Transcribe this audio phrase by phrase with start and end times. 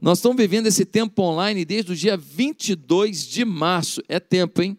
[0.00, 4.02] Nós estamos vivendo esse tempo online desde o dia 22 de março.
[4.08, 4.78] É tempo, hein?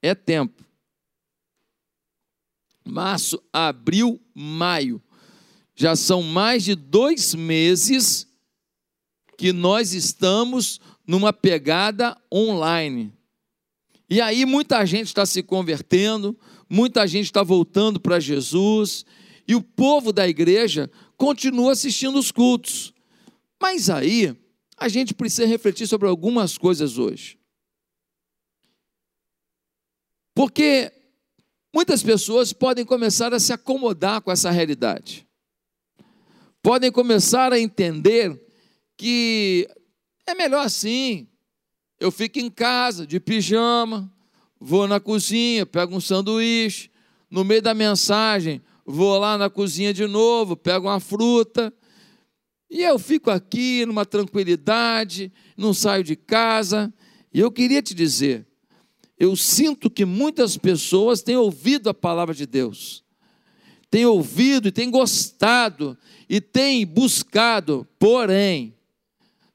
[0.00, 0.64] É tempo.
[2.84, 5.02] Março, abril, maio.
[5.74, 8.28] Já são mais de dois meses
[9.36, 13.12] que nós estamos numa pegada online.
[14.08, 16.38] E aí muita gente está se convertendo,
[16.70, 19.04] muita gente está voltando para Jesus,
[19.48, 22.92] e o povo da igreja continua assistindo os cultos.
[23.60, 24.36] Mas aí
[24.76, 27.38] a gente precisa refletir sobre algumas coisas hoje.
[30.34, 30.92] Porque
[31.74, 35.26] muitas pessoas podem começar a se acomodar com essa realidade.
[36.62, 38.40] Podem começar a entender
[38.96, 39.68] que
[40.26, 41.28] é melhor assim.
[41.98, 44.12] Eu fico em casa, de pijama,
[44.60, 46.90] vou na cozinha, pego um sanduíche,
[47.30, 51.72] no meio da mensagem, vou lá na cozinha de novo, pego uma fruta,
[52.74, 56.90] e eu fico aqui numa tranquilidade, não saio de casa.
[57.30, 58.46] E eu queria te dizer,
[59.18, 63.04] eu sinto que muitas pessoas têm ouvido a palavra de Deus,
[63.90, 68.74] têm ouvido e têm gostado e têm buscado, porém,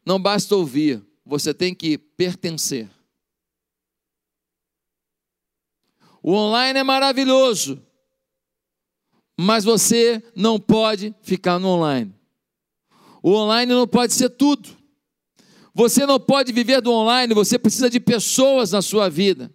[0.06, 2.88] não basta ouvir, você tem que pertencer.
[6.22, 7.82] O online é maravilhoso,
[9.36, 12.17] mas você não pode ficar no online.
[13.28, 14.70] O online não pode ser tudo.
[15.74, 19.54] Você não pode viver do online, você precisa de pessoas na sua vida.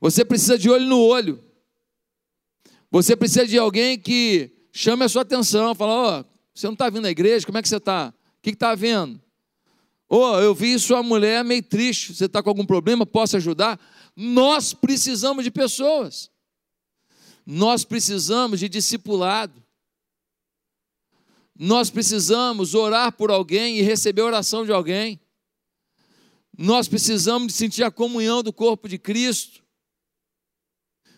[0.00, 1.42] Você precisa de olho no olho.
[2.88, 6.88] Você precisa de alguém que chame a sua atenção, fala, ó, oh, você não está
[6.88, 8.14] vindo à igreja, como é que você está?
[8.38, 9.20] O que está vendo?
[10.08, 13.80] Ô, oh, eu vi sua mulher meio triste, você está com algum problema, posso ajudar?
[14.14, 16.30] Nós precisamos de pessoas.
[17.44, 19.65] Nós precisamos de discipulado.
[21.58, 25.20] Nós precisamos orar por alguém e receber a oração de alguém.
[26.56, 29.62] Nós precisamos sentir a comunhão do corpo de Cristo.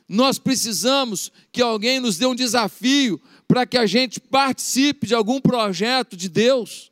[0.09, 5.41] Nós precisamos que alguém nos dê um desafio para que a gente participe de algum
[5.41, 6.91] projeto de Deus.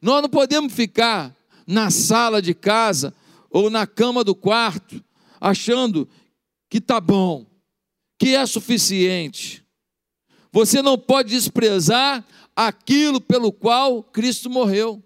[0.00, 3.14] Nós não podemos ficar na sala de casa
[3.50, 5.02] ou na cama do quarto
[5.40, 6.08] achando
[6.70, 7.46] que está bom,
[8.18, 9.64] que é suficiente.
[10.52, 15.02] Você não pode desprezar aquilo pelo qual Cristo morreu.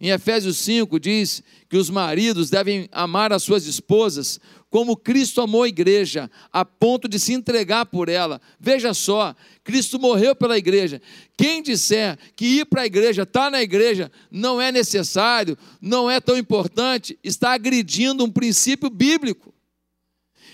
[0.00, 5.64] Em Efésios 5 diz que os maridos devem amar as suas esposas como Cristo amou
[5.64, 8.40] a igreja, a ponto de se entregar por ela.
[8.58, 9.34] Veja só,
[9.64, 11.02] Cristo morreu pela igreja.
[11.36, 16.08] Quem disser que ir para a igreja, estar tá na igreja, não é necessário, não
[16.08, 19.49] é tão importante, está agredindo um princípio bíblico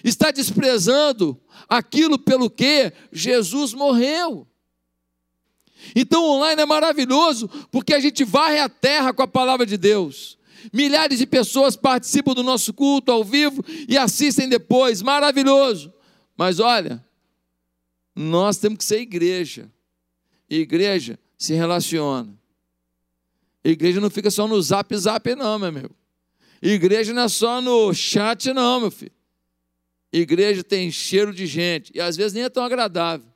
[0.09, 4.47] está desprezando aquilo pelo que Jesus morreu.
[5.95, 10.39] Então, online é maravilhoso, porque a gente varre a terra com a palavra de Deus.
[10.73, 15.93] Milhares de pessoas participam do nosso culto ao vivo e assistem depois, maravilhoso.
[16.37, 17.05] Mas olha,
[18.15, 19.71] nós temos que ser igreja.
[20.49, 22.33] E igreja se relaciona.
[23.65, 25.95] Igreja não fica só no zap zap, não, meu amigo.
[26.63, 29.16] Igreja não é só no chat, não, meu filho.
[30.13, 33.27] Igreja tem cheiro de gente e às vezes nem é tão agradável.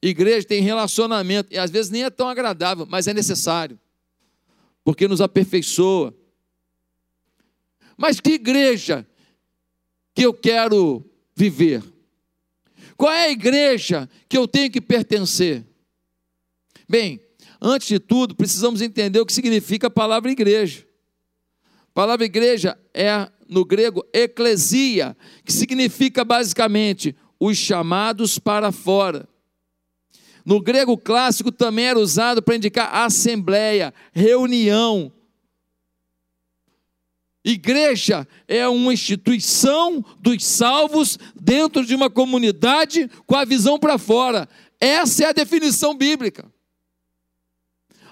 [0.00, 3.78] Igreja tem relacionamento e às vezes nem é tão agradável, mas é necessário,
[4.84, 6.14] porque nos aperfeiçoa.
[7.96, 9.04] Mas que igreja
[10.14, 11.82] que eu quero viver?
[12.96, 15.66] Qual é a igreja que eu tenho que pertencer?
[16.88, 17.20] Bem,
[17.60, 20.86] antes de tudo, precisamos entender o que significa a palavra igreja.
[21.88, 29.28] A palavra igreja é no grego eclesia, que significa basicamente os chamados para fora.
[30.44, 35.12] No grego clássico também era usado para indicar assembleia, reunião.
[37.44, 44.48] Igreja é uma instituição dos salvos dentro de uma comunidade com a visão para fora.
[44.80, 46.50] Essa é a definição bíblica.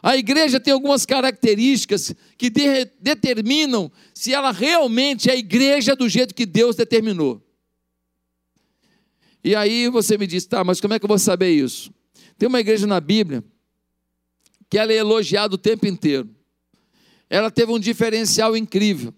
[0.06, 6.08] A igreja tem algumas características que de, determinam se ela realmente é a igreja do
[6.08, 7.44] jeito que Deus determinou.
[9.42, 11.92] E aí você me diz, tá, mas como é que eu vou saber isso?
[12.38, 13.42] Tem uma igreja na Bíblia
[14.70, 16.30] que ela é elogiada o tempo inteiro.
[17.28, 19.12] Ela teve um diferencial incrível.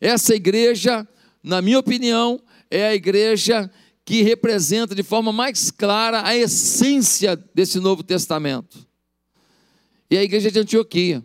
[0.00, 1.08] Essa igreja,
[1.42, 2.40] na minha opinião,
[2.70, 3.68] é a igreja
[4.04, 8.86] que representa de forma mais clara a essência desse Novo Testamento
[10.10, 11.24] e a igreja de Antioquia.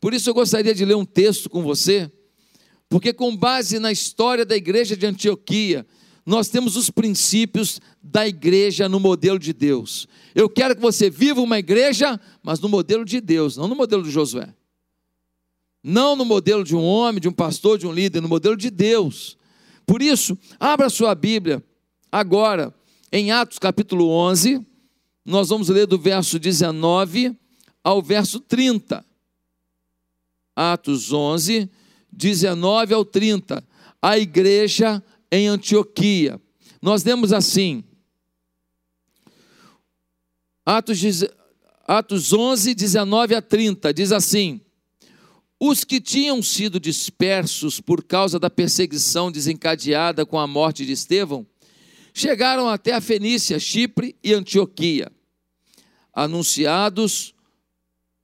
[0.00, 2.10] Por isso eu gostaria de ler um texto com você,
[2.88, 5.86] porque com base na história da igreja de Antioquia,
[6.24, 10.06] nós temos os princípios da igreja no modelo de Deus.
[10.34, 14.02] Eu quero que você viva uma igreja, mas no modelo de Deus, não no modelo
[14.02, 14.54] de Josué.
[15.82, 18.70] Não no modelo de um homem, de um pastor, de um líder, no modelo de
[18.70, 19.36] Deus.
[19.84, 21.62] Por isso, abra sua Bíblia
[22.10, 22.72] agora
[23.14, 24.66] em Atos capítulo 11,
[25.22, 27.36] nós vamos ler do verso 19
[27.82, 29.04] ao verso 30.
[30.54, 31.70] Atos 11,
[32.12, 33.64] 19 ao 30.
[34.00, 36.40] A igreja em Antioquia.
[36.80, 37.84] Nós lemos assim,
[40.64, 41.00] Atos,
[41.86, 44.60] Atos 11, 19 a 30, diz assim:
[45.58, 51.46] Os que tinham sido dispersos por causa da perseguição desencadeada com a morte de Estevão,
[52.14, 55.10] chegaram até a Fenícia, Chipre e Antioquia,
[56.12, 57.34] anunciados,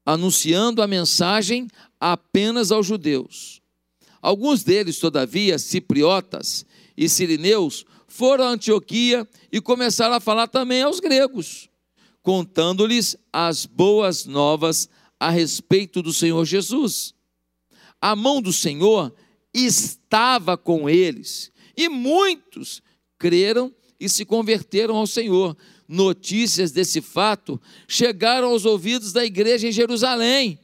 [0.08, 1.68] anunciando a mensagem
[2.00, 3.60] apenas aos judeus.
[4.22, 6.64] Alguns deles, todavia, cipriotas
[6.96, 11.68] e sirineus, foram a Antioquia e começaram a falar também aos gregos,
[12.22, 14.88] contando-lhes as boas novas
[15.20, 17.12] a respeito do Senhor Jesus.
[18.00, 19.14] A mão do Senhor
[19.52, 22.80] estava com eles, e muitos
[23.18, 23.70] creram
[24.00, 25.54] e se converteram ao Senhor.
[25.88, 30.58] Notícias desse fato chegaram aos ouvidos da igreja em Jerusalém,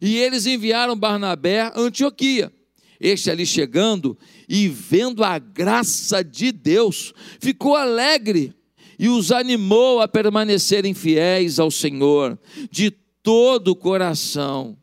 [0.00, 2.50] e eles enviaram Barnabé a Antioquia.
[2.98, 4.16] Este ali chegando
[4.48, 8.54] e vendo a graça de Deus, ficou alegre
[8.98, 12.38] e os animou a permanecerem fiéis ao Senhor
[12.70, 12.90] de
[13.22, 14.78] todo o coração.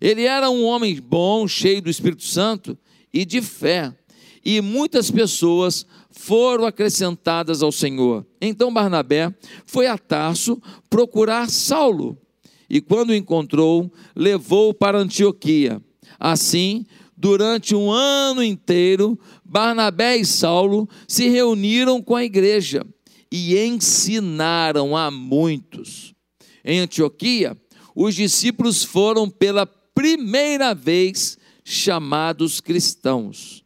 [0.00, 2.78] Ele era um homem bom, cheio do Espírito Santo
[3.12, 3.94] e de fé,
[4.44, 8.26] e muitas pessoas foram acrescentadas ao Senhor.
[8.40, 10.60] Então Barnabé foi a Tarso
[10.90, 12.18] procurar Saulo,
[12.68, 15.82] e quando o encontrou, levou-o para Antioquia.
[16.18, 16.84] Assim,
[17.16, 22.84] durante um ano inteiro, Barnabé e Saulo se reuniram com a igreja
[23.30, 26.14] e ensinaram a muitos.
[26.64, 27.56] Em Antioquia,
[27.94, 33.63] os discípulos foram pela primeira vez chamados cristãos.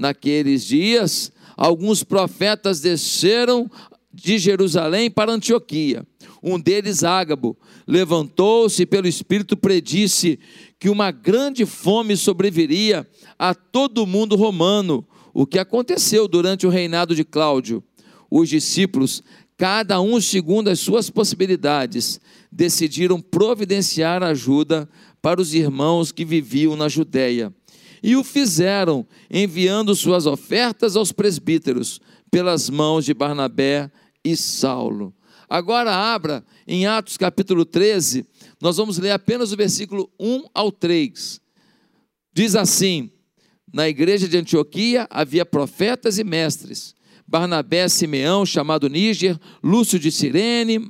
[0.00, 3.70] Naqueles dias, alguns profetas desceram
[4.10, 6.06] de Jerusalém para Antioquia.
[6.42, 7.54] Um deles, Ágabo,
[7.86, 10.40] levantou-se pelo Espírito predisse
[10.78, 13.06] que uma grande fome sobreviria
[13.38, 17.84] a todo o mundo romano, o que aconteceu durante o reinado de Cláudio.
[18.30, 19.22] Os discípulos,
[19.54, 22.18] cada um segundo as suas possibilidades,
[22.50, 24.88] decidiram providenciar ajuda
[25.20, 27.52] para os irmãos que viviam na Judéia.
[28.02, 32.00] E o fizeram, enviando suas ofertas aos presbíteros,
[32.30, 33.90] pelas mãos de Barnabé
[34.24, 35.14] e Saulo.
[35.48, 38.24] Agora abra em Atos capítulo 13,
[38.60, 41.40] nós vamos ler apenas o versículo 1 ao 3.
[42.32, 43.10] Diz assim:
[43.72, 46.94] Na igreja de Antioquia havia profetas e mestres.
[47.26, 50.88] Barnabé, Simeão, chamado Níger, Lúcio de Cirene,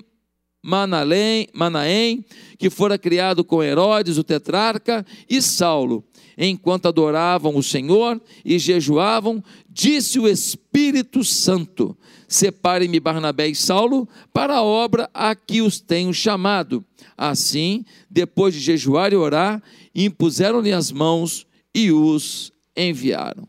[0.62, 2.24] Manalém, Manaém,
[2.58, 6.04] que fora criado com Herodes, o tetrarca, e Saulo.
[6.42, 11.94] Enquanto adoravam o Senhor e jejuavam, disse o Espírito Santo:
[12.26, 16.82] Separe-me Barnabé e Saulo para a obra a que os tenho chamado.
[17.14, 19.62] Assim, depois de jejuar e orar,
[19.94, 23.46] impuseram-lhe as mãos e os enviaram.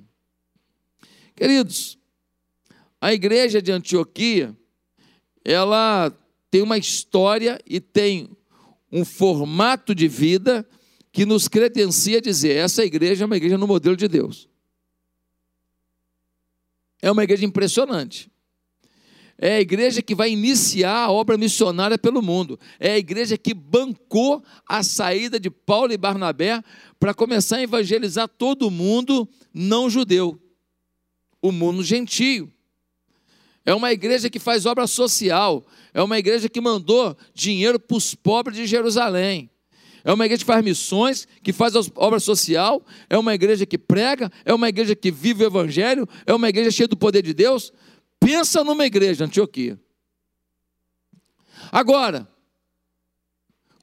[1.33, 1.97] Queridos,
[2.99, 4.53] a igreja de Antioquia,
[5.45, 6.11] ela
[6.51, 8.29] tem uma história e tem
[8.91, 10.67] um formato de vida
[11.11, 14.47] que nos credencia dizer: essa igreja é uma igreja no modelo de Deus.
[17.01, 18.31] É uma igreja impressionante.
[19.43, 22.59] É a igreja que vai iniciar a obra missionária pelo mundo.
[22.79, 26.63] É a igreja que bancou a saída de Paulo e Barnabé
[26.99, 30.39] para começar a evangelizar todo mundo não judeu,
[31.41, 32.53] o mundo gentio.
[33.65, 35.65] É uma igreja que faz obra social.
[35.91, 39.49] É uma igreja que mandou dinheiro para os pobres de Jerusalém.
[40.03, 42.83] É uma igreja que faz missões, que faz obra social.
[43.09, 44.31] É uma igreja que prega.
[44.43, 46.07] É uma igreja que vive o evangelho.
[46.25, 47.71] É uma igreja cheia do poder de Deus.
[48.19, 49.79] Pensa numa igreja, Antioquia.
[51.71, 52.27] Agora,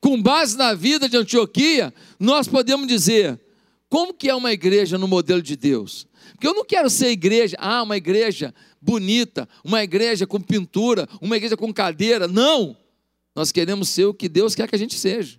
[0.00, 3.40] com base na vida de Antioquia, nós podemos dizer
[3.88, 6.06] como que é uma igreja no modelo de Deus.
[6.32, 11.36] Porque eu não quero ser igreja, ah, uma igreja bonita, uma igreja com pintura, uma
[11.36, 12.28] igreja com cadeira.
[12.28, 12.76] Não!
[13.34, 15.38] Nós queremos ser o que Deus quer que a gente seja.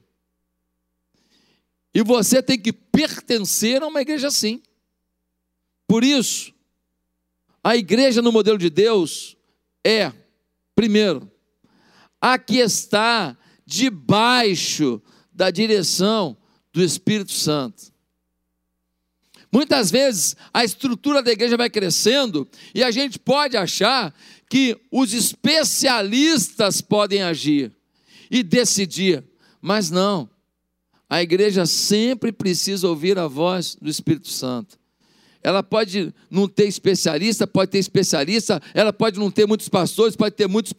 [1.93, 4.61] E você tem que pertencer a uma igreja assim.
[5.87, 6.53] Por isso,
[7.63, 9.35] a igreja no modelo de Deus
[9.83, 10.11] é,
[10.75, 11.29] primeiro,
[12.21, 16.37] a que está debaixo da direção
[16.71, 17.91] do Espírito Santo.
[19.51, 24.13] Muitas vezes a estrutura da igreja vai crescendo e a gente pode achar
[24.47, 27.71] que os especialistas podem agir
[28.29, 29.23] e decidir,
[29.59, 30.29] mas não.
[31.09, 34.77] A igreja sempre precisa ouvir a voz do Espírito Santo.
[35.41, 40.35] Ela pode não ter especialista, pode ter especialista, ela pode não ter muitos pastores, pode
[40.35, 40.73] ter muitos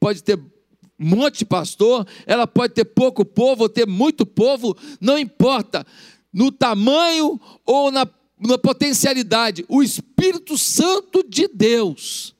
[0.00, 4.76] pode ter um monte de pastor, ela pode ter pouco povo ou ter muito povo,
[5.00, 5.86] não importa
[6.32, 8.08] no tamanho ou na,
[8.40, 12.34] na potencialidade, o Espírito Santo de Deus,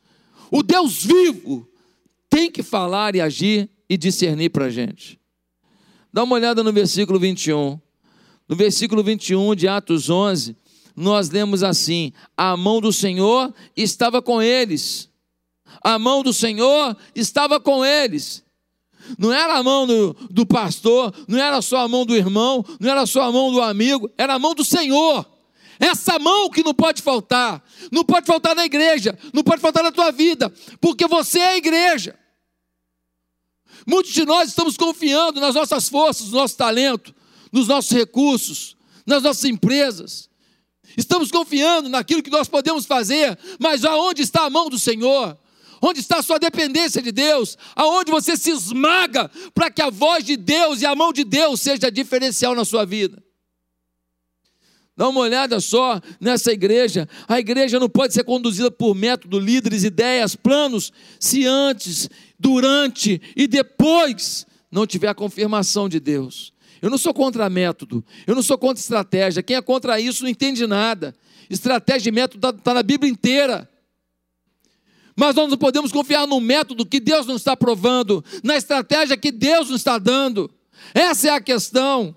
[0.51, 1.69] o Deus vivo,
[2.31, 5.22] tem que falar e agir e discernir para a gente.
[6.13, 7.81] Dá uma olhada no versículo 21.
[8.49, 10.55] No versículo 21 de Atos 11,
[10.95, 15.09] nós lemos assim: A mão do Senhor estava com eles.
[15.83, 18.45] A mão do Senhor estava com eles.
[19.19, 22.91] Não era a mão do, do pastor, não era só a mão do irmão, não
[22.91, 25.27] era só a mão do amigo, era a mão do Senhor.
[25.81, 29.91] Essa mão que não pode faltar, não pode faltar na igreja, não pode faltar na
[29.91, 32.17] tua vida, porque você é a igreja.
[33.87, 37.15] Muitos de nós estamos confiando nas nossas forças, no nosso talento,
[37.51, 40.29] nos nossos recursos, nas nossas empresas.
[40.97, 45.39] Estamos confiando naquilo que nós podemos fazer, mas aonde está a mão do Senhor?
[45.85, 50.25] onde está a sua dependência de Deus, aonde você se esmaga para que a voz
[50.25, 53.21] de Deus e a mão de Deus seja diferencial na sua vida.
[54.97, 57.09] Dá uma olhada só nessa igreja.
[57.27, 62.09] A igreja não pode ser conduzida por método, líderes, ideias, planos, se antes,
[62.43, 66.53] durante e depois não tiver a confirmação de Deus.
[66.81, 69.43] Eu não sou contra método, eu não sou contra estratégia.
[69.43, 71.15] Quem é contra isso não entende nada.
[71.49, 73.69] Estratégia e método está tá na Bíblia inteira.
[75.15, 79.31] Mas nós não podemos confiar no método que Deus não está provando, na estratégia que
[79.31, 80.51] Deus não está dando.
[80.95, 82.17] Essa é a questão.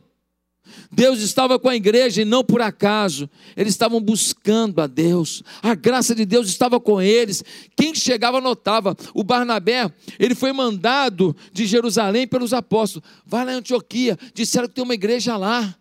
[0.91, 5.75] Deus estava com a igreja e não por acaso, eles estavam buscando a Deus, a
[5.75, 7.43] graça de Deus estava com eles.
[7.75, 8.95] Quem chegava notava.
[9.13, 13.07] O Barnabé, ele foi mandado de Jerusalém pelos apóstolos.
[13.25, 15.75] Vai lá em Antioquia, disseram que tem uma igreja lá.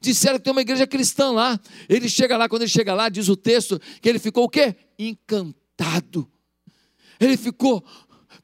[0.00, 1.58] Disseram que tem uma igreja cristã lá.
[1.88, 4.76] Ele chega lá, quando ele chega lá, diz o texto que ele ficou o quê?
[4.98, 6.30] Encantado.
[7.20, 7.84] Ele ficou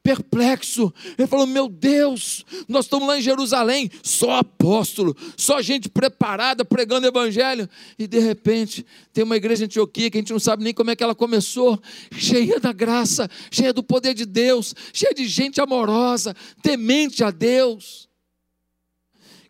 [0.05, 0.93] perplexo.
[1.17, 7.07] Ele falou: Meu Deus, nós estamos lá em Jerusalém, só apóstolo, só gente preparada pregando
[7.07, 7.67] evangelho.
[7.97, 10.91] E de repente tem uma igreja em Antioquia que a gente não sabe nem como
[10.91, 11.81] é que ela começou,
[12.11, 18.07] cheia da graça, cheia do poder de Deus, cheia de gente amorosa, temente a Deus.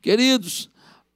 [0.02, 0.70] Queridos,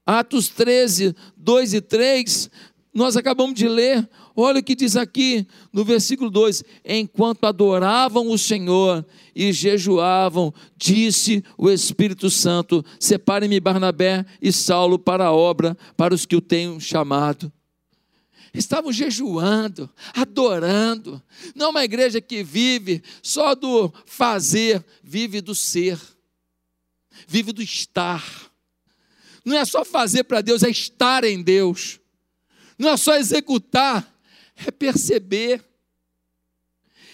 [0.06, 2.50] Atos 13, 2 e 3,
[2.94, 4.10] nós acabamos de ler
[4.42, 9.06] Olha o que diz aqui no versículo 2: Enquanto adoravam o Senhor
[9.36, 16.26] e jejuavam, disse o Espírito Santo: Separe-me Barnabé e Saulo para a obra, para os
[16.26, 17.52] que o tenham chamado.
[18.54, 21.22] Estavam jejuando, adorando.
[21.56, 26.00] Não é uma igreja que vive só do fazer, vive do ser,
[27.28, 28.50] vive do estar.
[29.46, 32.00] Não é só fazer para Deus, é estar em Deus.
[32.78, 34.19] Não é só executar,
[34.66, 35.64] é perceber.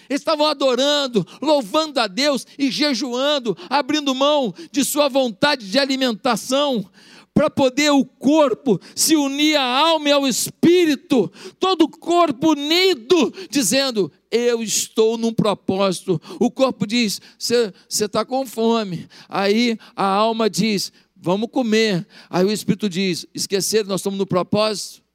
[0.08, 6.88] Estavam adorando, louvando a Deus e jejuando, abrindo mão de sua vontade de alimentação,
[7.36, 13.30] para poder o corpo se unir à alma e ao espírito, todo o corpo unido,
[13.50, 16.18] dizendo: Eu estou num propósito.
[16.40, 19.06] O corpo diz: Você está com fome.
[19.28, 22.06] Aí a alma diz: Vamos comer.
[22.30, 25.05] Aí o espírito diz: Esquecer, nós estamos no propósito.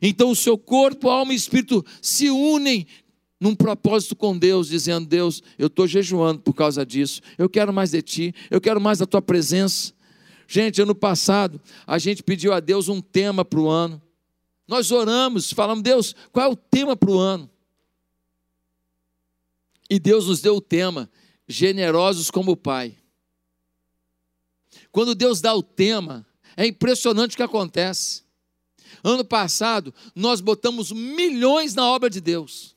[0.00, 2.86] Então o seu corpo, alma e espírito se unem
[3.40, 7.90] num propósito com Deus, dizendo: Deus, eu estou jejuando por causa disso, eu quero mais
[7.90, 9.92] de ti, eu quero mais da tua presença.
[10.46, 14.00] Gente, ano passado, a gente pediu a Deus um tema para o ano.
[14.68, 17.50] Nós oramos, falamos, Deus, qual é o tema para o ano?
[19.90, 21.10] E Deus nos deu o tema:
[21.48, 22.96] generosos como o Pai.
[24.90, 26.24] Quando Deus dá o tema,
[26.56, 28.21] é impressionante o que acontece.
[29.02, 32.76] Ano passado, nós botamos milhões na obra de Deus.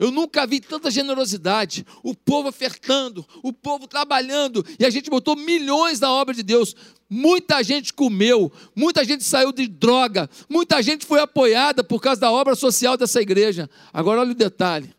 [0.00, 5.36] Eu nunca vi tanta generosidade, o povo ofertando, o povo trabalhando, e a gente botou
[5.36, 6.74] milhões na obra de Deus.
[7.08, 12.32] Muita gente comeu, muita gente saiu de droga, muita gente foi apoiada por causa da
[12.32, 13.68] obra social dessa igreja.
[13.92, 14.94] Agora, olha o detalhe: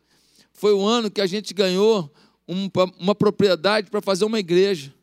[0.54, 2.14] foi o ano que a gente ganhou
[3.00, 4.94] uma propriedade para fazer uma igreja,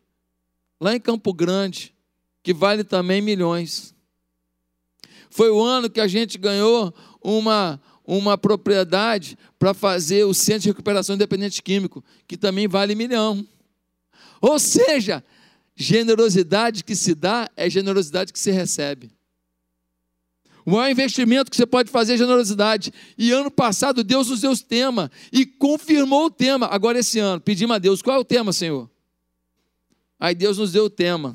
[0.80, 1.92] lá em Campo Grande,
[2.40, 3.92] que vale também milhões.
[5.38, 6.92] Foi o ano que a gente ganhou
[7.22, 13.46] uma, uma propriedade para fazer o Centro de Recuperação Independente Químico, que também vale milhão.
[14.40, 15.22] Ou seja,
[15.76, 19.12] generosidade que se dá é generosidade que se recebe.
[20.66, 22.92] O maior investimento que você pode fazer é generosidade.
[23.16, 26.66] E ano passado Deus nos deu o tema e confirmou o tema.
[26.66, 28.90] Agora esse ano, pedimos a Deus, qual é o tema, Senhor?
[30.18, 31.32] Aí Deus nos deu o tema: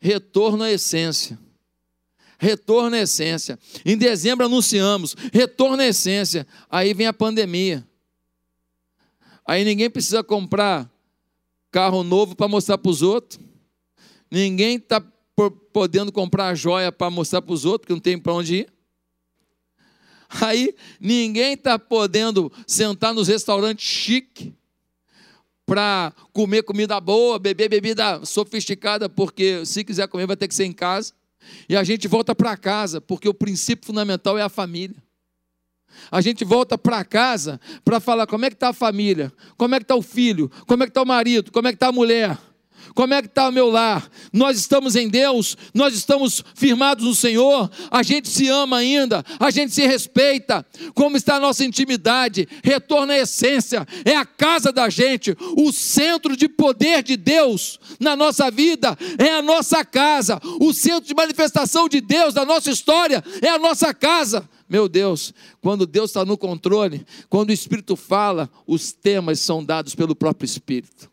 [0.00, 1.38] retorno à essência.
[2.38, 3.58] Retorno à essência.
[3.84, 6.46] Em dezembro anunciamos, retorno à essência.
[6.70, 7.86] Aí vem a pandemia.
[9.44, 10.90] Aí ninguém precisa comprar
[11.70, 13.40] carro novo para mostrar para os outros.
[14.30, 15.02] Ninguém está
[15.72, 18.72] podendo comprar joia para mostrar para os outros, porque não tem para onde ir.
[20.28, 24.54] Aí ninguém está podendo sentar nos restaurantes chique
[25.64, 30.64] para comer comida boa, beber bebida sofisticada, porque se quiser comer vai ter que ser
[30.64, 31.12] em casa.
[31.68, 34.96] E a gente volta para casa, porque o princípio fundamental é a família.
[36.10, 39.78] A gente volta para casa para falar como é que está a família, como é
[39.78, 41.92] que está o filho, como é que está o marido, como é que está a
[41.92, 42.38] mulher.
[42.98, 44.10] Como é que está o meu lar?
[44.32, 49.52] Nós estamos em Deus, nós estamos firmados no Senhor, a gente se ama ainda, a
[49.52, 50.66] gente se respeita.
[50.96, 52.48] Como está a nossa intimidade?
[52.60, 58.16] Retorna à essência, é a casa da gente, o centro de poder de Deus na
[58.16, 63.22] nossa vida é a nossa casa, o centro de manifestação de Deus na nossa história
[63.40, 64.50] é a nossa casa.
[64.68, 69.94] Meu Deus, quando Deus está no controle, quando o Espírito fala, os temas são dados
[69.94, 71.08] pelo próprio Espírito.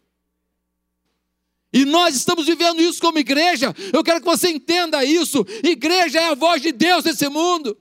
[1.76, 3.76] E nós estamos vivendo isso como igreja.
[3.92, 5.46] Eu quero que você entenda isso.
[5.62, 7.78] Igreja é a voz de Deus nesse mundo.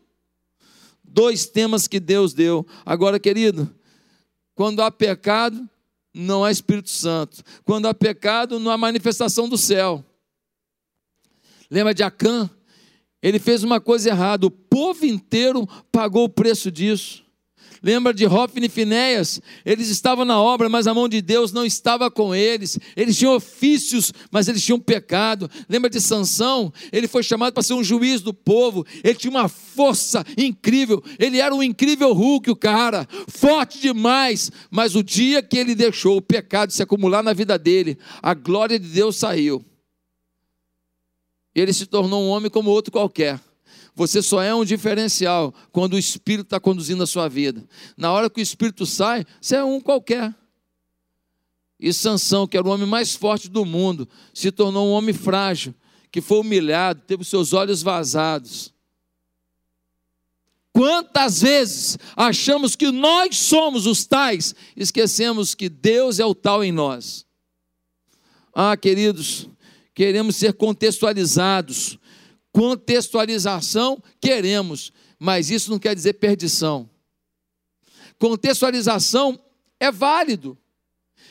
[1.04, 2.66] Dois temas que Deus deu.
[2.84, 3.72] Agora, querido,
[4.52, 5.70] quando há pecado,
[6.12, 7.44] não há Espírito Santo.
[7.64, 10.04] Quando há pecado, não há manifestação do céu.
[11.70, 12.50] Lembra de Acã?
[13.22, 14.44] Ele fez uma coisa errada.
[14.44, 17.24] O povo inteiro pagou o preço disso.
[17.84, 19.42] Lembra de Hofni e Finéias?
[19.62, 22.78] Eles estavam na obra, mas a mão de Deus não estava com eles.
[22.96, 25.50] Eles tinham ofícios, mas eles tinham pecado.
[25.68, 26.72] Lembra de Sansão?
[26.90, 28.86] Ele foi chamado para ser um juiz do povo.
[29.04, 31.04] Ele tinha uma força incrível.
[31.18, 34.50] Ele era um incrível Hulk, o cara, forte demais.
[34.70, 38.78] Mas o dia que ele deixou o pecado se acumular na vida dele, a glória
[38.78, 39.62] de Deus saiu.
[41.54, 43.38] Ele se tornou um homem como outro qualquer.
[43.95, 47.65] Você só é um diferencial quando o Espírito está conduzindo a sua vida.
[47.97, 50.35] Na hora que o Espírito sai, você é um qualquer.
[51.78, 55.75] E Sansão, que era o homem mais forte do mundo, se tornou um homem frágil,
[56.11, 58.73] que foi humilhado, teve seus olhos vazados.
[60.73, 66.73] Quantas vezes achamos que nós somos os tais, esquecemos que Deus é o tal em
[66.73, 67.25] nós.
[68.52, 69.49] Ah, queridos,
[69.95, 71.97] queremos ser contextualizados
[72.54, 76.88] Contextualização queremos, mas isso não quer dizer perdição.
[78.17, 79.36] Contextualização
[79.80, 80.56] é válido.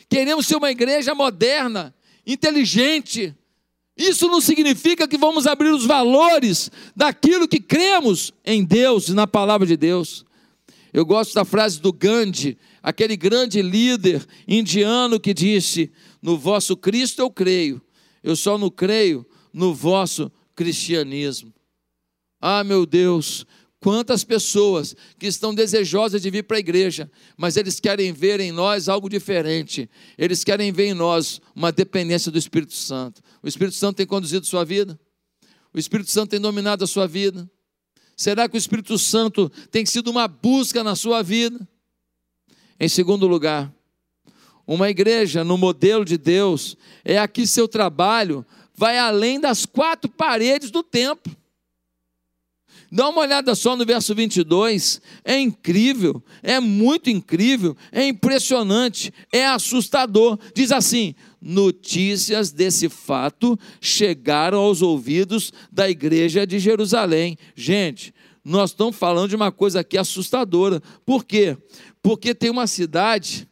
[0.09, 1.95] Queremos ser uma igreja moderna,
[2.27, 3.33] inteligente.
[3.95, 9.25] Isso não significa que vamos abrir os valores daquilo que cremos em Deus e na
[9.25, 10.25] palavra de Deus.
[10.91, 15.89] Eu gosto da frase do Gandhi, aquele grande líder indiano que disse:
[16.21, 17.81] No vosso Cristo eu creio,
[18.21, 21.53] eu só não creio no vosso cristianismo.
[22.39, 23.45] Ah, meu Deus,
[23.79, 28.51] quantas pessoas que estão desejosas de vir para a igreja, mas eles querem ver em
[28.51, 29.89] nós algo diferente.
[30.17, 33.21] Eles querem ver em nós uma dependência do Espírito Santo.
[33.41, 34.97] O Espírito Santo tem conduzido sua vida?
[35.73, 37.49] O Espírito Santo tem dominado a sua vida?
[38.15, 41.67] Será que o Espírito Santo tem sido uma busca na sua vida?
[42.79, 43.73] Em segundo lugar,
[44.65, 50.71] uma igreja no modelo de Deus é aqui seu trabalho vai além das quatro paredes
[50.71, 51.35] do templo.
[52.91, 59.47] Dá uma olhada só no verso 22, é incrível, é muito incrível, é impressionante, é
[59.47, 60.37] assustador.
[60.53, 67.35] Diz assim: notícias desse fato chegaram aos ouvidos da igreja de Jerusalém.
[67.55, 68.13] Gente,
[68.45, 70.79] nós estamos falando de uma coisa aqui assustadora.
[71.03, 71.57] Por quê?
[71.99, 73.47] Porque tem uma cidade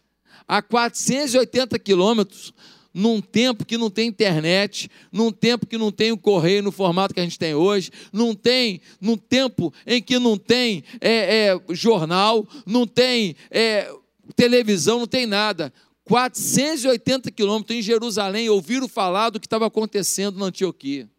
[0.48, 2.54] a 480 quilômetros
[2.94, 7.14] num tempo que não tem internet, num tempo que não tem o correio no formato
[7.14, 11.74] que a gente tem hoje, não tem, num tempo em que não tem é, é,
[11.74, 13.92] jornal, não tem é,
[14.36, 15.74] televisão, não tem nada.
[16.06, 21.10] 480 quilômetros em Jerusalém ouviram falar do que estava acontecendo na Antioquia.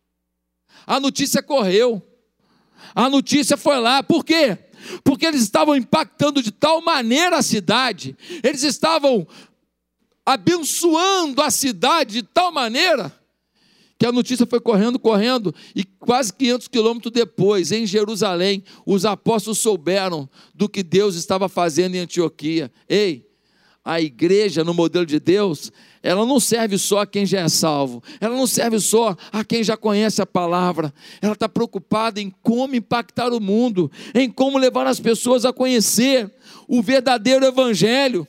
[0.86, 2.02] A notícia correu.
[2.94, 4.02] A notícia foi lá.
[4.02, 4.58] Por quê?
[5.04, 9.26] Porque eles estavam impactando de tal maneira a cidade, eles estavam
[10.24, 13.12] abençoando a cidade de tal maneira
[14.02, 19.60] que a notícia foi correndo, correndo, e quase 500 quilômetros depois, em Jerusalém, os apóstolos
[19.60, 22.68] souberam do que Deus estava fazendo em Antioquia.
[22.88, 23.24] Ei,
[23.84, 25.70] a igreja no modelo de Deus,
[26.02, 29.62] ela não serve só a quem já é salvo, ela não serve só a quem
[29.62, 34.88] já conhece a palavra, ela está preocupada em como impactar o mundo, em como levar
[34.88, 36.28] as pessoas a conhecer
[36.66, 38.26] o verdadeiro Evangelho.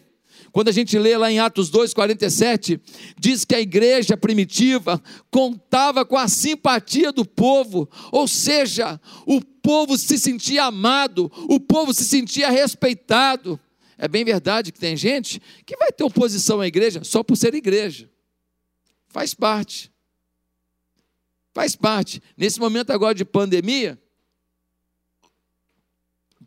[0.53, 2.79] Quando a gente lê lá em Atos 2,47,
[3.17, 9.97] diz que a igreja primitiva contava com a simpatia do povo, ou seja, o povo
[9.97, 13.59] se sentia amado, o povo se sentia respeitado.
[13.97, 17.55] É bem verdade que tem gente que vai ter oposição à igreja só por ser
[17.55, 18.07] igreja.
[19.07, 19.91] Faz parte.
[21.51, 22.21] Faz parte.
[22.37, 23.99] Nesse momento agora de pandemia,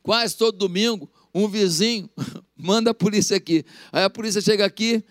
[0.00, 2.08] quase todo domingo, um vizinho
[2.56, 3.64] manda a polícia aqui.
[3.92, 5.04] Aí a polícia chega aqui,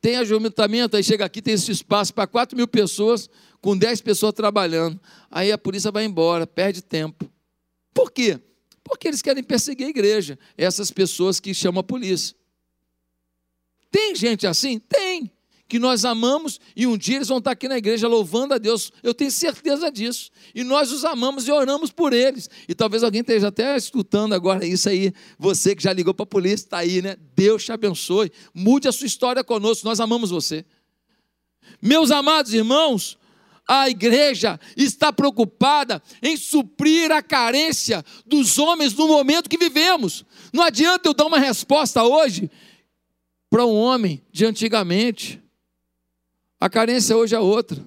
[0.00, 3.28] tem ajuntamento, aí chega aqui, tem esse espaço para 4 mil pessoas,
[3.60, 5.00] com 10 pessoas trabalhando.
[5.30, 7.30] Aí a polícia vai embora, perde tempo.
[7.94, 8.40] Por quê?
[8.84, 12.36] Porque eles querem perseguir a igreja, essas pessoas que chamam a polícia.
[13.90, 14.78] Tem gente assim?
[14.78, 15.30] Tem.
[15.68, 18.92] Que nós amamos e um dia eles vão estar aqui na igreja louvando a Deus.
[19.02, 20.30] Eu tenho certeza disso.
[20.54, 22.48] E nós os amamos e oramos por eles.
[22.68, 25.12] E talvez alguém esteja até escutando agora isso aí.
[25.38, 27.16] Você que já ligou para a polícia, está aí, né?
[27.34, 28.30] Deus te abençoe.
[28.54, 29.86] Mude a sua história conosco.
[29.86, 30.64] Nós amamos você.
[31.82, 33.18] Meus amados irmãos,
[33.66, 40.24] a igreja está preocupada em suprir a carência dos homens no momento que vivemos.
[40.52, 42.48] Não adianta eu dar uma resposta hoje
[43.50, 45.42] para um homem de antigamente.
[46.60, 47.84] A carência hoje é outra.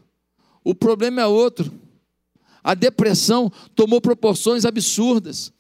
[0.63, 1.71] O problema é outro.
[2.63, 5.51] A depressão tomou proporções absurdas.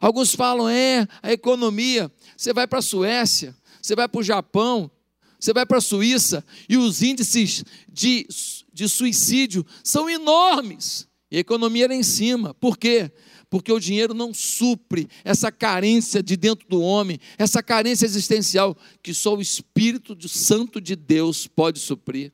[0.00, 2.10] Alguns falam, é, a economia.
[2.36, 4.90] Você vai para a Suécia, você vai para o Japão,
[5.38, 8.26] você vai para a Suíça e os índices de,
[8.72, 11.08] de suicídio são enormes.
[11.30, 12.52] E a economia era em cima.
[12.54, 13.10] Por quê?
[13.48, 19.14] Porque o dinheiro não supre essa carência de dentro do homem, essa carência existencial que
[19.14, 22.32] só o Espírito Santo de Deus pode suprir.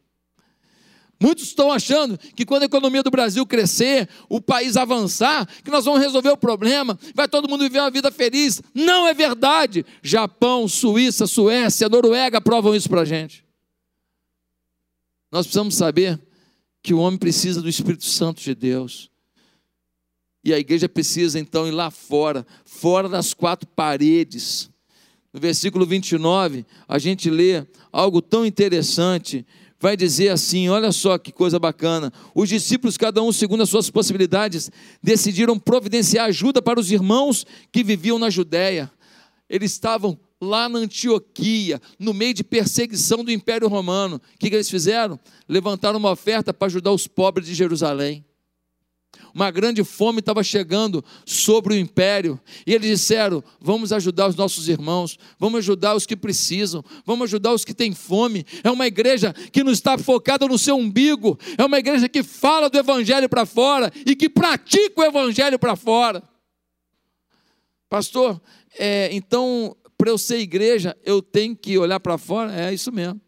[1.18, 5.85] Muitos estão achando que quando a economia do Brasil crescer, o país avançar, que nós
[5.85, 8.62] vamos resolver o problema, vai todo mundo viver uma vida feliz.
[8.74, 9.85] Não é verdade.
[10.02, 13.44] Japão, Suíça, Suécia, Noruega provam isso para a gente.
[15.33, 16.20] Nós precisamos saber
[16.83, 19.11] que o homem precisa do Espírito Santo de Deus.
[20.44, 24.70] E a igreja precisa então ir lá fora, fora das quatro paredes.
[25.33, 29.44] No versículo 29, a gente lê algo tão interessante
[29.81, 32.12] vai dizer assim: olha só que coisa bacana.
[32.35, 34.71] Os discípulos, cada um segundo as suas possibilidades,
[35.03, 38.91] decidiram providenciar ajuda para os irmãos que viviam na Judéia.
[39.49, 44.17] Eles estavam lá na Antioquia, no meio de perseguição do Império Romano.
[44.17, 45.19] O que, que eles fizeram?
[45.49, 48.25] Levantaram uma oferta para ajudar os pobres de Jerusalém
[49.35, 54.68] uma grande fome estava chegando sobre o império, e eles disseram: vamos ajudar os nossos
[54.68, 58.44] irmãos, vamos ajudar os que precisam, vamos ajudar os que têm fome.
[58.62, 62.70] É uma igreja que não está focada no seu umbigo, é uma igreja que fala
[62.70, 66.22] do evangelho para fora e que pratica o evangelho para fora.
[67.88, 68.40] Pastor,
[68.79, 72.55] é, então, para eu ser igreja, eu tenho que olhar para fora?
[72.55, 73.20] É isso mesmo.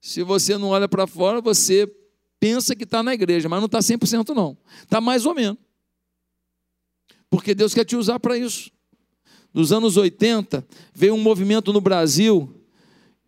[0.00, 1.86] Se você não olha para fora, você
[2.42, 4.58] pensa que está na igreja, mas não está 100% não.
[4.82, 5.56] Está mais ou menos.
[7.30, 8.68] Porque Deus quer te usar para isso.
[9.54, 12.52] Nos anos 80, veio um movimento no Brasil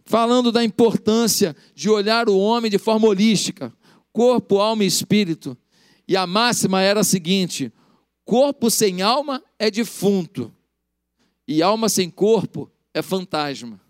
[0.05, 3.73] falando da importância de olhar o homem de forma holística,
[4.13, 5.57] corpo, alma e espírito.
[6.09, 7.73] E a máxima era a seguinte:
[8.25, 10.53] corpo sem alma é defunto,
[11.47, 13.81] e alma sem corpo é fantasma.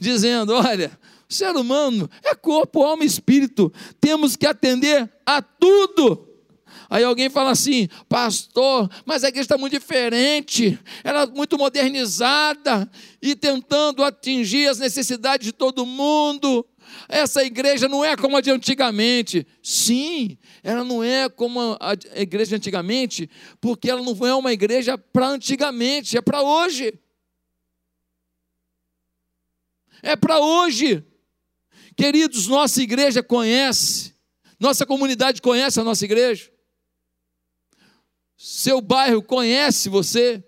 [0.00, 0.98] Dizendo, olha,
[1.34, 3.72] ser humano é corpo, alma e espírito.
[4.00, 6.28] Temos que atender a tudo.
[6.88, 12.90] Aí alguém fala assim, pastor, mas a igreja está muito diferente, ela é muito modernizada
[13.20, 16.66] e tentando atingir as necessidades de todo mundo.
[17.08, 19.46] Essa igreja não é como a de antigamente.
[19.62, 24.98] Sim, ela não é como a igreja de antigamente, porque ela não é uma igreja
[24.98, 26.92] para antigamente, é para hoje.
[30.02, 31.02] É para hoje.
[31.96, 34.14] Queridos, nossa igreja conhece,
[34.58, 36.50] nossa comunidade conhece a nossa igreja,
[38.36, 40.42] seu bairro conhece você,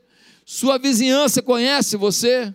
[0.44, 2.54] sua vizinhança conhece você.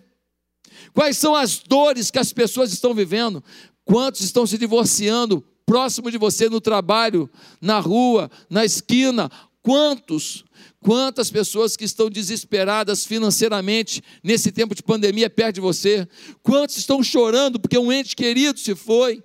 [0.92, 3.42] Quais são as dores que as pessoas estão vivendo?
[3.84, 9.30] Quantos estão se divorciando próximo de você no trabalho, na rua, na esquina?
[9.62, 10.44] Quantos
[10.82, 16.08] Quantas pessoas que estão desesperadas financeiramente nesse tempo de pandemia perto de você?
[16.42, 19.22] Quantos estão chorando porque um ente querido se foi?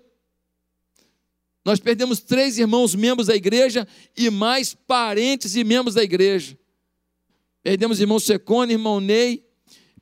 [1.64, 6.58] Nós perdemos três irmãos membros da igreja e mais parentes e membros da igreja.
[7.64, 9.44] Perdemos irmão Secone, irmão Ney,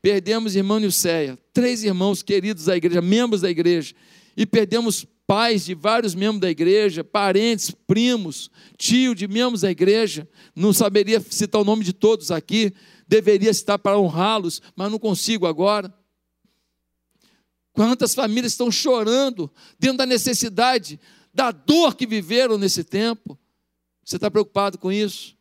[0.02, 3.94] perdemos irmã Nilceia, três irmãos queridos da igreja, membros da igreja,
[4.36, 10.28] e perdemos pais de vários membros da igreja, parentes, primos, tio de membros da igreja,
[10.56, 12.74] não saberia citar o nome de todos aqui,
[13.08, 15.94] deveria citar para honrá-los, mas não consigo agora.
[17.72, 21.00] Quantas famílias estão chorando dentro da necessidade,
[21.34, 23.38] da dor que viveram nesse tempo?
[24.06, 25.36] Você está preocupado com isso?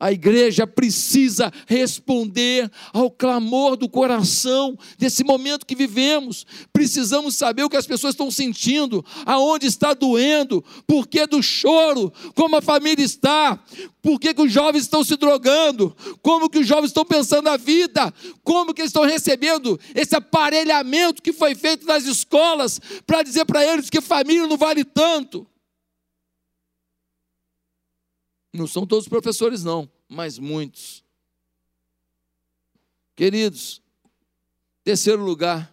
[0.00, 6.46] A igreja precisa responder ao clamor do coração desse momento que vivemos.
[6.72, 12.12] Precisamos saber o que as pessoas estão sentindo, aonde está doendo, por que do choro,
[12.36, 13.58] como a família está,
[14.00, 17.56] por que, que os jovens estão se drogando, como que os jovens estão pensando a
[17.56, 23.44] vida, como que eles estão recebendo esse aparelhamento que foi feito nas escolas para dizer
[23.46, 25.44] para eles que família não vale tanto.
[28.58, 31.04] Não são todos os professores, não, mas muitos.
[33.14, 33.80] Queridos,
[34.84, 35.72] terceiro lugar,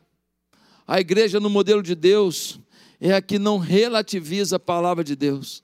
[0.88, 2.60] a igreja no modelo de Deus
[3.00, 5.64] é a que não relativiza a palavra de Deus.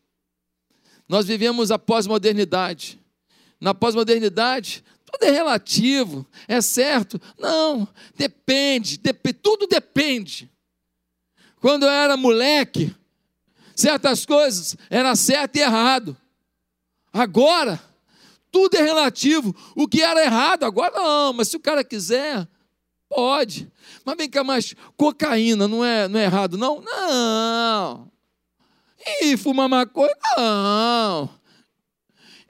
[1.08, 3.00] Nós vivemos a pós-modernidade.
[3.60, 7.22] Na pós-modernidade, tudo é relativo, é certo?
[7.38, 10.50] Não, depende, dep tudo depende.
[11.60, 12.96] Quando eu era moleque,
[13.76, 16.18] certas coisas eram certo e errado.
[17.12, 17.82] Agora,
[18.52, 19.56] tudo é relativo.
[19.76, 22.48] O que era errado, agora não, mas se o cara quiser,
[23.10, 23.72] pode.
[24.06, 26.82] Mas vem cá, mais cocaína não é, não é errado, não?
[26.82, 28.12] Não.
[29.22, 30.14] E fumar maconha?
[30.38, 31.30] Não.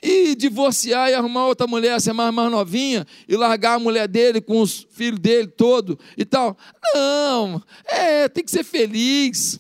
[0.04, 4.42] E divorciar e arrumar outra mulher, ser mais, mais novinha, e largar a mulher dele
[4.42, 6.58] com os filhos dele todo e tal?
[6.96, 7.62] Não.
[7.86, 9.60] É, tem que ser feliz.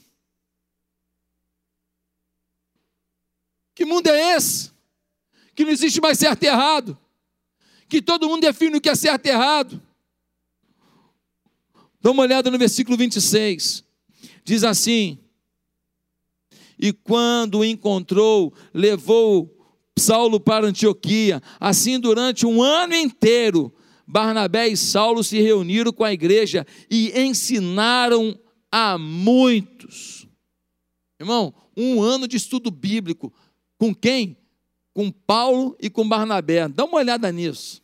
[3.75, 4.71] Que mundo é esse?
[5.55, 6.97] Que não existe mais certo e errado,
[7.87, 9.81] que todo mundo define o que é certo e errado.
[12.01, 13.83] Dá uma olhada no versículo 26.
[14.43, 15.19] Diz assim:
[16.79, 19.61] E quando o encontrou, levou
[19.97, 21.41] Saulo para Antioquia.
[21.59, 23.73] Assim, durante um ano inteiro,
[24.07, 28.37] Barnabé e Saulo se reuniram com a igreja e ensinaram
[28.71, 30.27] a muitos.
[31.19, 33.31] Irmão, um ano de estudo bíblico.
[33.77, 34.37] Com quem?
[34.93, 36.67] Com Paulo e com Barnabé.
[36.67, 37.81] Dá uma olhada nisso.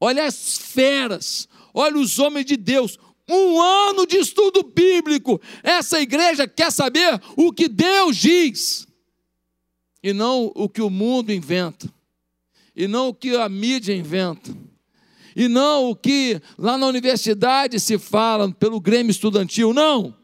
[0.00, 2.98] Olha as feras, olha os homens de Deus.
[3.28, 5.40] Um ano de estudo bíblico.
[5.62, 8.86] Essa igreja quer saber o que Deus diz
[10.06, 11.92] e não o que o mundo inventa,
[12.76, 14.56] e não o que a mídia inventa,
[15.34, 19.74] e não o que lá na universidade se fala pelo Grêmio Estudantil.
[19.74, 20.14] Não.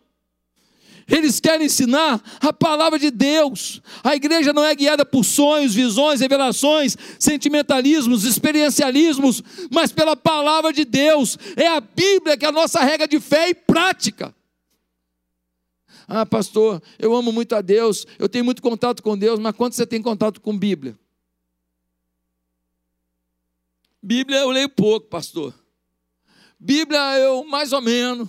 [1.08, 3.80] Eles querem ensinar a palavra de Deus.
[4.02, 10.84] A igreja não é guiada por sonhos, visões, revelações, sentimentalismos, experiencialismos, mas pela palavra de
[10.84, 11.38] Deus.
[11.56, 14.34] É a Bíblia que é a nossa regra de fé e prática.
[16.06, 19.74] Ah, pastor, eu amo muito a Deus, eu tenho muito contato com Deus, mas quanto
[19.74, 20.98] você tem contato com Bíblia?
[24.02, 25.54] Bíblia eu leio pouco, pastor.
[26.58, 28.28] Bíblia eu mais ou menos.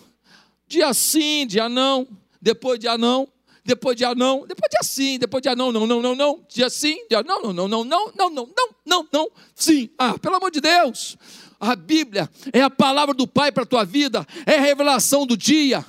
[0.67, 2.07] Dia sim, dia não
[2.43, 3.25] depois de anão,
[3.63, 6.97] depois de anão, depois de assim, depois de anão, não, não, não, não, de assim,
[7.09, 10.51] de não, não, não, não, não, não, não, não, não, não, sim, ah, pelo amor
[10.51, 11.17] de Deus,
[11.57, 15.37] a Bíblia é a palavra do Pai para a tua vida, é a revelação do
[15.37, 15.85] dia,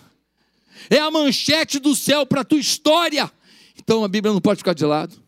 [0.88, 3.28] é a manchete do céu para a tua história,
[3.76, 5.23] então a Bíblia não pode ficar de lado.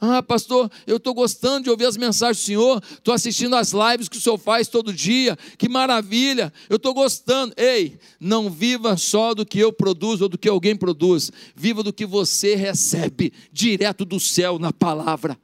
[0.00, 4.08] Ah, pastor, eu estou gostando de ouvir as mensagens do Senhor, estou assistindo as lives
[4.08, 7.54] que o Senhor faz todo dia, que maravilha, eu estou gostando.
[7.56, 11.92] Ei, não viva só do que eu produzo ou do que alguém produz, viva do
[11.92, 15.38] que você recebe direto do céu na palavra.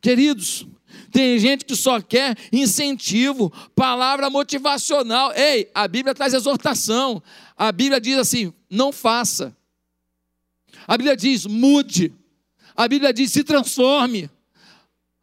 [0.00, 0.66] Queridos,
[1.10, 5.32] tem gente que só quer incentivo, palavra motivacional.
[5.32, 7.22] Ei, a Bíblia traz exortação.
[7.56, 9.56] A Bíblia diz assim: não faça.
[10.86, 12.12] A Bíblia diz: mude.
[12.74, 14.30] A Bíblia diz: se transforme.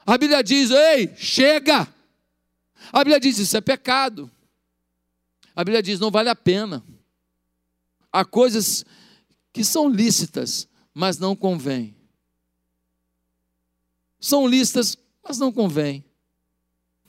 [0.05, 1.87] A Bíblia diz: ei, chega.
[2.91, 4.31] A Bíblia diz: isso é pecado.
[5.55, 6.83] A Bíblia diz: não vale a pena.
[8.11, 8.85] Há coisas
[9.53, 11.95] que são lícitas, mas não convém.
[14.19, 16.03] São lícitas, mas não convém.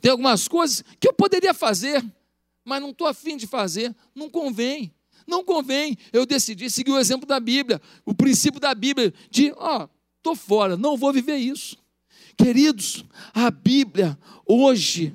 [0.01, 2.05] Tem algumas coisas que eu poderia fazer,
[2.65, 4.93] mas não estou afim de fazer, não convém.
[5.27, 5.97] Não convém.
[6.13, 9.89] Eu decidi seguir o exemplo da Bíblia, o princípio da Bíblia, de, ó,
[10.23, 11.77] estou fora, não vou viver isso.
[12.37, 13.05] Queridos,
[13.35, 15.15] a Bíblia hoje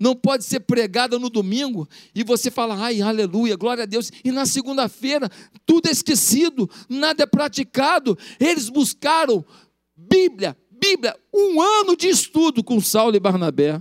[0.00, 4.32] não pode ser pregada no domingo e você fala, ai, aleluia, glória a Deus, e
[4.32, 5.30] na segunda-feira
[5.64, 8.18] tudo é esquecido, nada é praticado.
[8.40, 9.44] Eles buscaram
[9.94, 13.80] Bíblia, Bíblia, um ano de estudo com Saulo e Barnabé.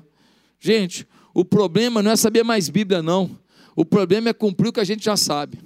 [0.60, 3.38] Gente, o problema não é saber mais Bíblia, não.
[3.75, 5.60] O problema é cumprir o que a gente já sabe.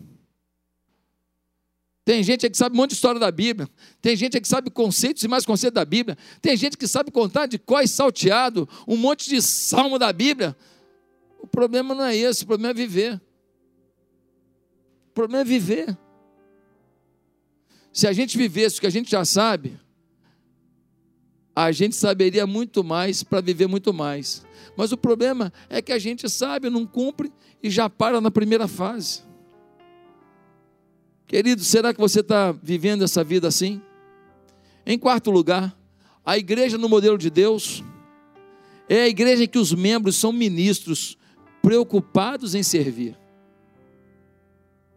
[2.09, 3.69] Tem gente que sabe um monte de história da Bíblia.
[4.01, 6.17] Tem gente que sabe conceitos e mais conceitos da Bíblia.
[6.41, 10.57] Tem gente que sabe contar de cós salteado, um monte de salmo da Bíblia.
[11.39, 13.21] O problema não é esse, o problema é viver.
[15.09, 15.95] O problema é viver.
[17.93, 19.79] Se a gente vivesse o que a gente já sabe,
[21.55, 24.43] a gente saberia muito mais para viver muito mais.
[24.75, 28.67] Mas o problema é que a gente sabe, não cumpre e já para na primeira
[28.67, 29.28] fase.
[31.29, 33.79] Querido, será que você está vivendo essa vida assim?
[34.83, 35.77] Em quarto lugar,
[36.25, 37.83] a igreja no modelo de Deus
[38.89, 41.19] é a igreja em que os membros são ministros
[41.61, 43.15] preocupados em servir.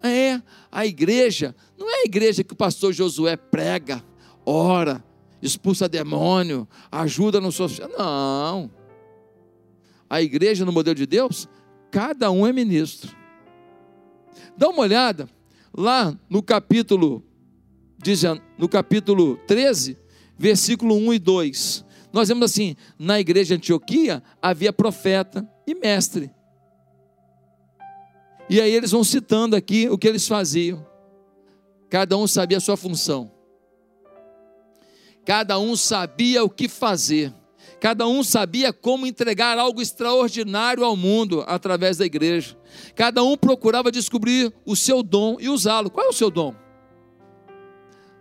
[0.02, 0.40] É,
[0.70, 4.02] a igreja não é a igreja que o pastor Josué prega,
[4.46, 5.04] ora,
[5.42, 7.90] expulsa demônio, ajuda no social.
[7.90, 8.70] Não.
[10.08, 11.46] A igreja no modelo de Deus,
[11.90, 13.14] cada um é ministro.
[14.56, 15.28] Dá uma olhada
[15.76, 17.24] lá no capítulo,
[18.58, 19.96] no capítulo 13,
[20.38, 21.84] versículo 1 e 2.
[22.12, 26.30] Nós vemos assim: na igreja de Antioquia havia profeta e mestre.
[28.50, 30.86] E aí eles vão citando aqui o que eles faziam.
[31.88, 33.30] Cada um sabia a sua função.
[35.24, 37.32] Cada um sabia o que fazer.
[37.82, 42.56] Cada um sabia como entregar algo extraordinário ao mundo através da igreja.
[42.94, 45.90] Cada um procurava descobrir o seu dom e usá-lo.
[45.90, 46.54] Qual é o seu dom?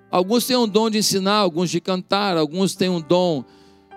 [0.09, 3.45] Alguns têm um dom de ensinar, alguns de cantar, alguns têm um dom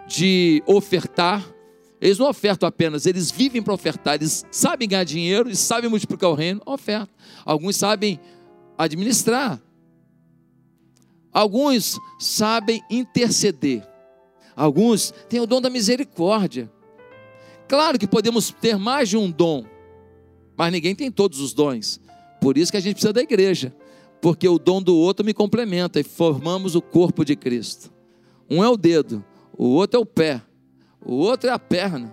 [0.06, 1.42] de ofertar.
[1.98, 4.16] Eles não ofertam apenas, eles vivem para ofertar.
[4.16, 7.08] Eles sabem ganhar dinheiro, eles sabem multiplicar o reino, oferta.
[7.42, 8.20] Alguns sabem
[8.76, 9.58] administrar.
[11.32, 13.93] Alguns sabem interceder.
[14.56, 16.70] Alguns têm o dom da misericórdia.
[17.66, 19.64] Claro que podemos ter mais de um dom,
[20.56, 22.00] mas ninguém tem todos os dons.
[22.40, 23.74] Por isso que a gente precisa da igreja,
[24.20, 27.92] porque o dom do outro me complementa e formamos o corpo de Cristo.
[28.50, 29.24] Um é o dedo,
[29.56, 30.42] o outro é o pé,
[31.04, 32.12] o outro é a perna,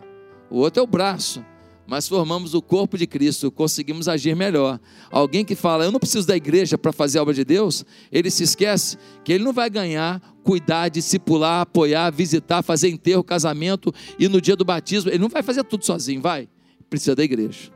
[0.50, 1.46] o outro é o braço,
[1.86, 4.80] mas formamos o corpo de Cristo, conseguimos agir melhor.
[5.10, 8.32] Alguém que fala, eu não preciso da igreja para fazer a obra de Deus, ele
[8.32, 14.28] se esquece que ele não vai ganhar, cuidar, discipular, apoiar, visitar, fazer enterro, casamento e
[14.28, 16.50] no dia do batismo, ele não vai fazer tudo sozinho, vai.
[16.90, 17.72] Precisa da igreja.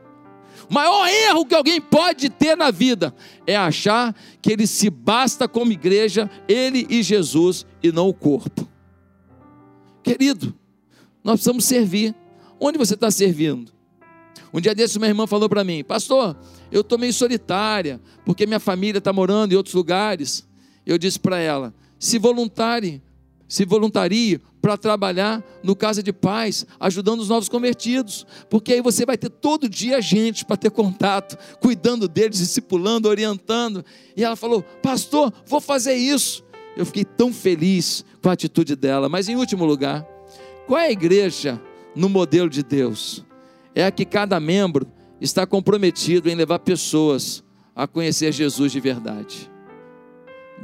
[0.69, 3.13] O maior erro que alguém pode ter na vida
[3.45, 8.67] é achar que ele se basta como igreja, ele e Jesus, e não o corpo.
[10.01, 10.53] Querido,
[11.23, 12.15] nós precisamos servir.
[12.59, 13.71] Onde você está servindo?
[14.53, 16.37] Um dia desse, uma irmã falou para mim: Pastor,
[16.71, 20.47] eu estou meio solitária, porque minha família está morando em outros lugares.
[20.85, 23.01] Eu disse para ela: se voluntárie,
[23.47, 29.05] se voluntarie para trabalhar no Casa de Paz, ajudando os novos convertidos, porque aí você
[29.05, 33.85] vai ter todo dia gente para ter contato, cuidando deles, discipulando, orientando.
[34.17, 36.43] E ela falou: Pastor, vou fazer isso.
[36.75, 39.07] Eu fiquei tão feliz com a atitude dela.
[39.07, 40.05] Mas em último lugar,
[40.67, 41.61] qual é a igreja
[41.95, 43.23] no modelo de Deus?
[43.75, 44.87] é a que cada membro
[45.19, 47.43] está comprometido em levar pessoas
[47.75, 49.51] a conhecer Jesus de verdade.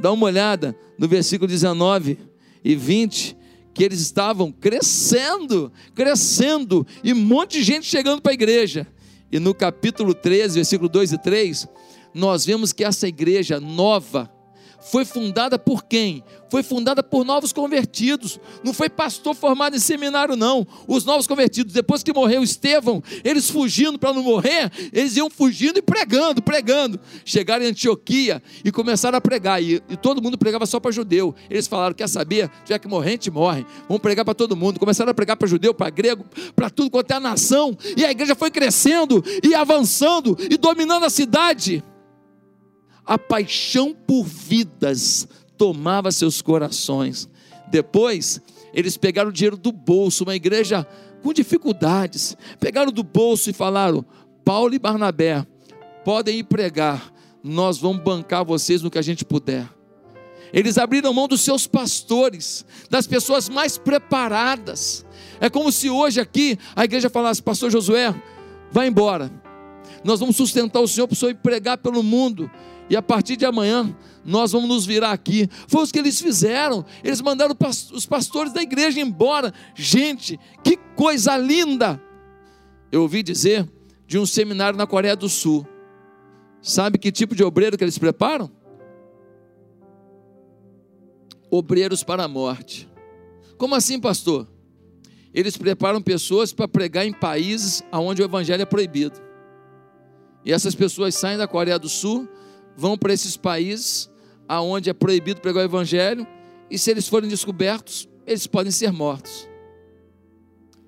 [0.00, 2.18] Dá uma olhada no versículo 19
[2.64, 3.36] e 20,
[3.74, 8.86] que eles estavam crescendo, crescendo, e um monte de gente chegando para a igreja.
[9.30, 11.68] E no capítulo 13, versículo 2 e 3,
[12.14, 14.31] nós vemos que essa igreja nova,
[14.82, 16.24] foi fundada por quem?
[16.50, 18.38] Foi fundada por novos convertidos.
[18.62, 20.66] Não foi pastor formado em seminário, não.
[20.86, 25.78] Os novos convertidos, depois que morreu Estevão, eles fugindo para não morrer, eles iam fugindo
[25.78, 27.00] e pregando, pregando.
[27.24, 29.62] Chegaram em Antioquia e começaram a pregar.
[29.62, 31.34] E, e todo mundo pregava só para judeu.
[31.48, 32.50] Eles falaram: quer saber?
[32.66, 33.64] Já que morrer, a gente morre.
[33.88, 34.80] Vamos pregar para todo mundo.
[34.80, 37.78] Começaram a pregar para judeu, para grego, para tudo quanto é a nação.
[37.96, 41.82] E a igreja foi crescendo e avançando e dominando a cidade
[43.06, 47.28] a paixão por vidas tomava seus corações.
[47.70, 48.40] Depois,
[48.74, 50.86] eles pegaram o dinheiro do bolso, uma igreja
[51.22, 54.04] com dificuldades, pegaram do bolso e falaram:
[54.44, 55.46] Paulo e Barnabé,
[56.04, 57.12] podem ir pregar,
[57.42, 59.68] nós vamos bancar vocês no que a gente puder.
[60.52, 65.04] Eles abriram mão dos seus pastores, das pessoas mais preparadas.
[65.40, 68.14] É como se hoje aqui a igreja falasse: Pastor Josué,
[68.70, 69.30] vai embora.
[70.04, 72.50] Nós vamos sustentar o Senhor para o Senhor ir pregar pelo mundo
[72.92, 75.48] e a partir de amanhã nós vamos nos virar aqui.
[75.66, 76.84] Foi o que eles fizeram.
[77.02, 77.56] Eles mandaram
[77.90, 79.50] os pastores da igreja embora.
[79.74, 81.98] Gente, que coisa linda!
[82.92, 83.66] Eu ouvi dizer
[84.06, 85.66] de um seminário na Coreia do Sul.
[86.60, 88.50] Sabe que tipo de obreiro que eles preparam?
[91.50, 92.86] Obreiros para a morte.
[93.56, 94.46] Como assim, pastor?
[95.32, 99.18] Eles preparam pessoas para pregar em países onde o evangelho é proibido.
[100.44, 102.28] E essas pessoas saem da Coreia do Sul,
[102.76, 104.10] vão para esses países
[104.48, 106.26] aonde é proibido pregar o evangelho,
[106.70, 109.48] e se eles forem descobertos, eles podem ser mortos.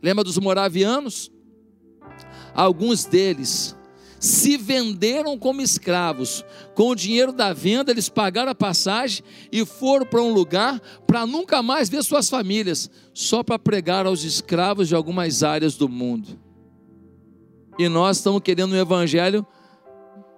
[0.02, 1.30] Lembra dos moravianos?
[2.54, 3.74] Alguns deles
[4.20, 6.44] se venderam como escravos.
[6.74, 9.22] Com o dinheiro da venda, eles pagaram a passagem
[9.52, 14.24] e foram para um lugar para nunca mais ver suas famílias, só para pregar aos
[14.24, 16.38] escravos de algumas áreas do mundo.
[17.78, 19.46] E nós estamos querendo um evangelho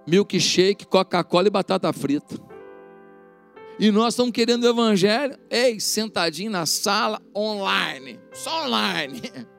[0.07, 2.35] milkshake, Coca-Cola e batata frita.
[3.79, 9.21] E nós estamos querendo o evangelho, ei, sentadinho na sala, online, só online.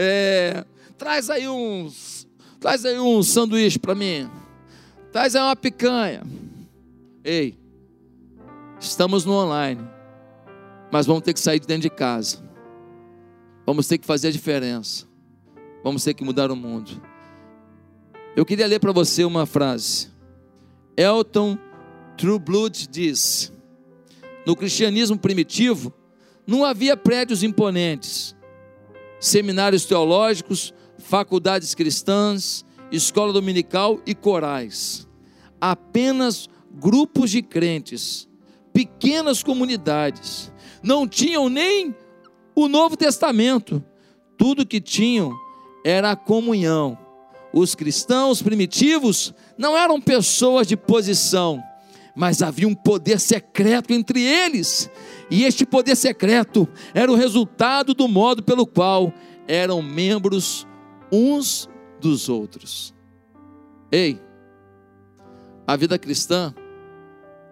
[0.00, 0.64] É,
[0.98, 2.28] traz aí uns
[2.60, 4.28] Traz aí um sanduíche para mim.
[5.12, 6.22] Traz aí uma picanha.
[7.24, 7.56] Ei,
[8.80, 9.80] estamos no online,
[10.90, 12.42] mas vamos ter que sair de dentro de casa.
[13.64, 15.06] Vamos ter que fazer a diferença.
[15.84, 17.00] Vamos ter que mudar o mundo.
[18.38, 20.12] Eu queria ler para você uma frase.
[20.96, 21.58] Elton
[22.16, 23.52] Trueblood diz:
[24.46, 25.92] No cristianismo primitivo,
[26.46, 28.36] não havia prédios imponentes,
[29.18, 35.08] seminários teológicos faculdades cristãs, escola dominical e corais.
[35.60, 38.28] Apenas grupos de crentes,
[38.72, 40.52] pequenas comunidades.
[40.80, 41.92] Não tinham nem
[42.54, 43.84] o Novo Testamento.
[44.36, 45.36] Tudo que tinham
[45.84, 47.07] era a comunhão.
[47.52, 51.62] Os cristãos primitivos não eram pessoas de posição,
[52.14, 54.90] mas havia um poder secreto entre eles.
[55.30, 59.12] E este poder secreto era o resultado do modo pelo qual
[59.46, 60.66] eram membros
[61.10, 61.68] uns
[62.00, 62.94] dos outros.
[63.90, 64.20] Ei,
[65.66, 66.54] a vida cristã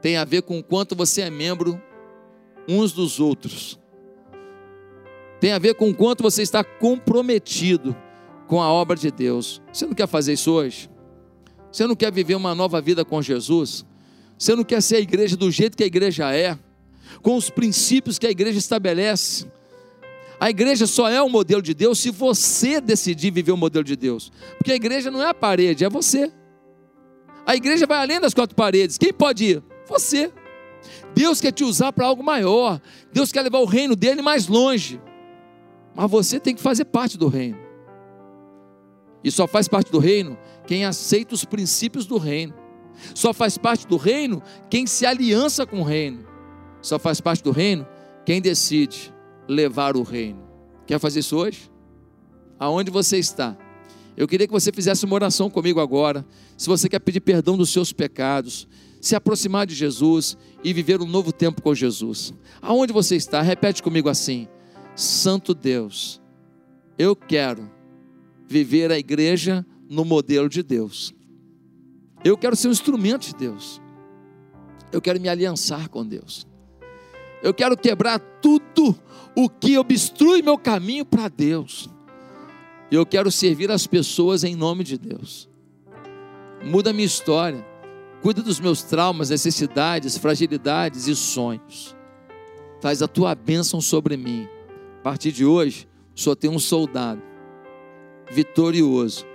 [0.03, 1.81] tem a ver com o quanto você é membro
[2.69, 3.79] uns dos outros.
[5.41, 7.97] Tem a ver com o quanto você está comprometido
[8.47, 9.61] com a obra de Deus.
[9.73, 10.89] Você não quer fazer isso hoje?
[11.71, 13.85] Você não quer viver uma nova vida com Jesus?
[14.39, 16.59] Você não quer ser a igreja do jeito que a igreja é?
[17.23, 19.47] Com os princípios que a igreja estabelece?
[20.39, 23.97] A igreja só é o modelo de Deus se você decidir viver o modelo de
[23.97, 24.31] Deus.
[24.59, 26.31] Porque a igreja não é a parede, é você.
[27.47, 28.99] A igreja vai além das quatro paredes.
[28.99, 29.63] Quem pode ir?
[29.89, 30.33] Você.
[31.15, 32.81] Deus quer te usar para algo maior.
[33.13, 35.01] Deus quer levar o reino dele mais longe.
[35.95, 37.66] Mas você tem que fazer parte do reino.
[39.27, 42.55] E só faz parte do reino quem aceita os princípios do reino.
[43.13, 46.25] Só faz parte do reino quem se aliança com o reino.
[46.81, 47.85] Só faz parte do reino
[48.25, 49.13] quem decide
[49.49, 50.39] levar o reino.
[50.87, 51.69] Quer fazer isso hoje?
[52.57, 53.57] Aonde você está?
[54.17, 56.25] Eu queria que você fizesse uma oração comigo agora.
[56.57, 58.69] Se você quer pedir perdão dos seus pecados,
[59.01, 62.33] se aproximar de Jesus e viver um novo tempo com Jesus.
[62.63, 63.43] Aonde você está?
[63.43, 64.47] Repete comigo assim:
[64.95, 66.23] Santo Deus,
[66.97, 67.75] eu quero
[68.47, 71.15] viver a igreja no modelo de Deus.
[72.25, 73.81] Eu quero ser um instrumento de Deus.
[74.93, 76.47] Eu quero me aliançar com Deus.
[77.43, 78.99] Eu quero quebrar tudo
[79.37, 81.89] o que obstrui meu caminho para Deus.
[82.91, 85.49] Eu quero servir as pessoas em nome de Deus.
[86.65, 87.65] Muda a minha história.
[88.23, 91.95] Cuida dos meus traumas, necessidades, fragilidades e sonhos.
[92.81, 94.49] Faz a tua bênção sobre mim.
[95.01, 97.23] A partir de hoje, só tem um soldado
[98.31, 99.27] vitorioso.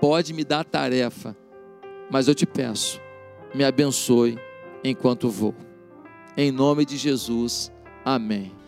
[0.00, 1.36] Pode me dar tarefa,
[2.10, 3.00] mas eu te peço,
[3.54, 4.38] me abençoe
[4.82, 5.54] enquanto vou.
[6.36, 7.70] Em nome de Jesus,
[8.04, 8.61] amém.